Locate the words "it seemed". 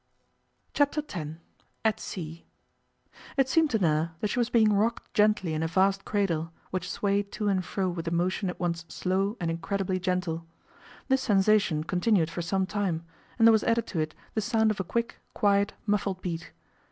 3.37-3.69